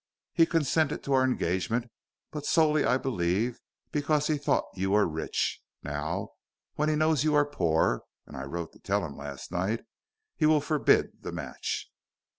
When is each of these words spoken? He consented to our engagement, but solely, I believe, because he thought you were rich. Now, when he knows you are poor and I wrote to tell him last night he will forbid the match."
He 0.33 0.47
consented 0.47 1.03
to 1.03 1.13
our 1.13 1.23
engagement, 1.23 1.91
but 2.31 2.47
solely, 2.47 2.83
I 2.83 2.97
believe, 2.97 3.59
because 3.91 4.25
he 4.25 4.39
thought 4.39 4.63
you 4.73 4.89
were 4.89 5.05
rich. 5.07 5.61
Now, 5.83 6.29
when 6.73 6.89
he 6.89 6.95
knows 6.95 7.23
you 7.23 7.35
are 7.35 7.45
poor 7.45 8.01
and 8.25 8.35
I 8.35 8.45
wrote 8.45 8.73
to 8.73 8.79
tell 8.79 9.05
him 9.05 9.15
last 9.15 9.51
night 9.51 9.83
he 10.35 10.47
will 10.47 10.59
forbid 10.59 11.21
the 11.21 11.31
match." 11.31 11.87